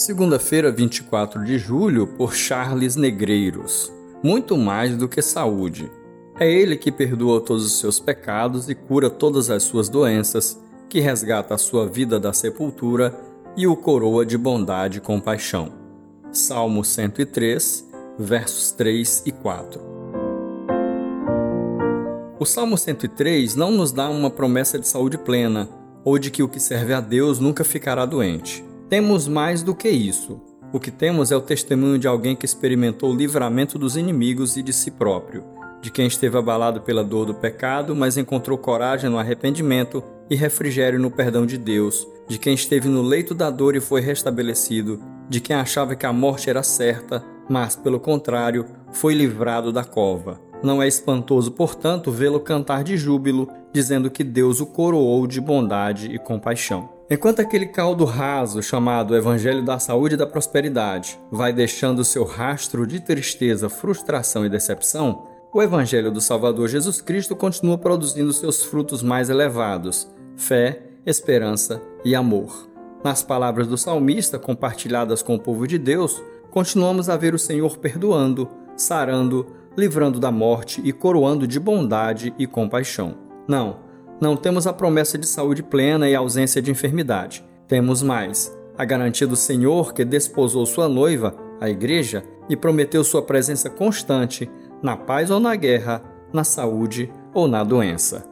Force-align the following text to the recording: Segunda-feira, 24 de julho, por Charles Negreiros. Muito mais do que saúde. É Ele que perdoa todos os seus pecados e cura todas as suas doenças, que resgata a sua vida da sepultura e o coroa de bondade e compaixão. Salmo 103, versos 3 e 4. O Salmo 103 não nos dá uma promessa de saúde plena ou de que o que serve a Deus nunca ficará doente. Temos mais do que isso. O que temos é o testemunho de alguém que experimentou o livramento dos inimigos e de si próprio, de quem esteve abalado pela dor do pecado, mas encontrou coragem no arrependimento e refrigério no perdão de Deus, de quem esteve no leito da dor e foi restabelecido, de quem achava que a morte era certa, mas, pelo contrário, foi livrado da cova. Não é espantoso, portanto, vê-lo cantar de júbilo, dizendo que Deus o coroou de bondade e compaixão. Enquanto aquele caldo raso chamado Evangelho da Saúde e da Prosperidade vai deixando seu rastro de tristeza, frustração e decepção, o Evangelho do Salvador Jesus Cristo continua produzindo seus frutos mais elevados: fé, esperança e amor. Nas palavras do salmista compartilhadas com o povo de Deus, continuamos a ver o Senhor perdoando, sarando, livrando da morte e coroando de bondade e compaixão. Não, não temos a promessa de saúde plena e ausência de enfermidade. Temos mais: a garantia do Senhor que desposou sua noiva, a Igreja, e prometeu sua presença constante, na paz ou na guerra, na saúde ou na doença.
Segunda-feira, 0.00 0.72
24 0.72 1.44
de 1.44 1.58
julho, 1.58 2.06
por 2.06 2.34
Charles 2.34 2.96
Negreiros. 2.96 3.92
Muito 4.22 4.56
mais 4.56 4.96
do 4.96 5.06
que 5.06 5.20
saúde. 5.20 5.92
É 6.38 6.50
Ele 6.50 6.74
que 6.74 6.90
perdoa 6.90 7.38
todos 7.38 7.66
os 7.66 7.78
seus 7.78 8.00
pecados 8.00 8.70
e 8.70 8.74
cura 8.74 9.10
todas 9.10 9.50
as 9.50 9.62
suas 9.62 9.90
doenças, 9.90 10.58
que 10.88 11.00
resgata 11.00 11.54
a 11.54 11.58
sua 11.58 11.86
vida 11.86 12.18
da 12.18 12.32
sepultura 12.32 13.14
e 13.54 13.66
o 13.66 13.76
coroa 13.76 14.24
de 14.24 14.38
bondade 14.38 14.96
e 14.96 15.00
compaixão. 15.02 15.70
Salmo 16.32 16.82
103, 16.82 17.86
versos 18.18 18.72
3 18.72 19.24
e 19.26 19.32
4. 19.32 19.82
O 22.38 22.46
Salmo 22.46 22.78
103 22.78 23.54
não 23.54 23.70
nos 23.70 23.92
dá 23.92 24.08
uma 24.08 24.30
promessa 24.30 24.78
de 24.78 24.88
saúde 24.88 25.18
plena 25.18 25.68
ou 26.02 26.18
de 26.18 26.30
que 26.30 26.42
o 26.42 26.48
que 26.48 26.58
serve 26.58 26.94
a 26.94 27.02
Deus 27.02 27.38
nunca 27.38 27.64
ficará 27.64 28.06
doente. 28.06 28.69
Temos 28.90 29.28
mais 29.28 29.62
do 29.62 29.72
que 29.72 29.88
isso. 29.88 30.40
O 30.72 30.80
que 30.80 30.90
temos 30.90 31.30
é 31.30 31.36
o 31.36 31.40
testemunho 31.40 31.96
de 31.96 32.08
alguém 32.08 32.34
que 32.34 32.44
experimentou 32.44 33.12
o 33.12 33.16
livramento 33.16 33.78
dos 33.78 33.96
inimigos 33.96 34.56
e 34.56 34.64
de 34.64 34.72
si 34.72 34.90
próprio, 34.90 35.44
de 35.80 35.92
quem 35.92 36.08
esteve 36.08 36.36
abalado 36.36 36.80
pela 36.80 37.04
dor 37.04 37.24
do 37.24 37.32
pecado, 37.32 37.94
mas 37.94 38.16
encontrou 38.16 38.58
coragem 38.58 39.08
no 39.08 39.16
arrependimento 39.16 40.02
e 40.28 40.34
refrigério 40.34 40.98
no 40.98 41.08
perdão 41.08 41.46
de 41.46 41.56
Deus, 41.56 42.04
de 42.26 42.36
quem 42.36 42.52
esteve 42.52 42.88
no 42.88 43.00
leito 43.00 43.32
da 43.32 43.48
dor 43.48 43.76
e 43.76 43.80
foi 43.80 44.00
restabelecido, 44.00 45.00
de 45.28 45.40
quem 45.40 45.54
achava 45.54 45.94
que 45.94 46.04
a 46.04 46.12
morte 46.12 46.50
era 46.50 46.64
certa, 46.64 47.24
mas, 47.48 47.76
pelo 47.76 48.00
contrário, 48.00 48.66
foi 48.90 49.14
livrado 49.14 49.70
da 49.70 49.84
cova. 49.84 50.40
Não 50.62 50.82
é 50.82 50.86
espantoso, 50.86 51.52
portanto, 51.52 52.10
vê-lo 52.10 52.40
cantar 52.40 52.84
de 52.84 52.96
júbilo, 52.96 53.48
dizendo 53.72 54.10
que 54.10 54.22
Deus 54.22 54.60
o 54.60 54.66
coroou 54.66 55.26
de 55.26 55.40
bondade 55.40 56.14
e 56.14 56.18
compaixão. 56.18 56.88
Enquanto 57.10 57.40
aquele 57.40 57.66
caldo 57.66 58.04
raso 58.04 58.62
chamado 58.62 59.16
Evangelho 59.16 59.64
da 59.64 59.78
Saúde 59.78 60.14
e 60.14 60.18
da 60.18 60.26
Prosperidade 60.26 61.18
vai 61.30 61.52
deixando 61.52 62.04
seu 62.04 62.24
rastro 62.24 62.86
de 62.86 63.00
tristeza, 63.00 63.68
frustração 63.68 64.46
e 64.46 64.48
decepção, 64.48 65.26
o 65.52 65.60
Evangelho 65.60 66.12
do 66.12 66.20
Salvador 66.20 66.68
Jesus 66.68 67.00
Cristo 67.00 67.34
continua 67.34 67.76
produzindo 67.76 68.32
seus 68.32 68.62
frutos 68.62 69.02
mais 69.02 69.28
elevados: 69.28 70.08
fé, 70.36 70.82
esperança 71.04 71.82
e 72.04 72.14
amor. 72.14 72.70
Nas 73.02 73.22
palavras 73.22 73.66
do 73.66 73.76
salmista 73.76 74.38
compartilhadas 74.38 75.22
com 75.22 75.34
o 75.34 75.40
povo 75.40 75.66
de 75.66 75.78
Deus, 75.78 76.22
continuamos 76.50 77.08
a 77.08 77.16
ver 77.16 77.34
o 77.34 77.38
Senhor 77.38 77.78
perdoando, 77.78 78.48
sarando, 78.76 79.46
livrando 79.80 80.20
da 80.20 80.30
morte 80.30 80.80
e 80.84 80.92
coroando 80.92 81.46
de 81.46 81.58
bondade 81.58 82.34
e 82.38 82.46
compaixão. 82.46 83.16
Não, 83.48 83.78
não 84.20 84.36
temos 84.36 84.66
a 84.66 84.72
promessa 84.72 85.16
de 85.16 85.26
saúde 85.26 85.62
plena 85.62 86.08
e 86.08 86.14
ausência 86.14 86.60
de 86.60 86.70
enfermidade. 86.70 87.44
Temos 87.66 88.02
mais: 88.02 88.56
a 88.76 88.84
garantia 88.84 89.26
do 89.26 89.36
Senhor 89.36 89.92
que 89.94 90.04
desposou 90.04 90.66
sua 90.66 90.88
noiva, 90.88 91.34
a 91.60 91.68
Igreja, 91.68 92.22
e 92.48 92.56
prometeu 92.56 93.02
sua 93.02 93.22
presença 93.22 93.70
constante, 93.70 94.50
na 94.82 94.96
paz 94.96 95.30
ou 95.30 95.40
na 95.40 95.56
guerra, 95.56 96.02
na 96.32 96.44
saúde 96.44 97.10
ou 97.32 97.48
na 97.48 97.64
doença. 97.64 98.29